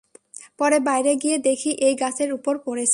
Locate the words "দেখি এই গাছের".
1.47-2.29